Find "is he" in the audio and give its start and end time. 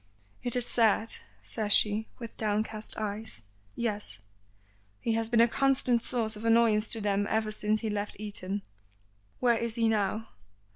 9.59-9.87